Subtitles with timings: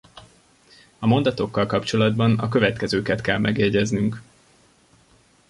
[0.99, 4.21] A mondottakkal kapcsolatban a következőket kell megjegyeznünk.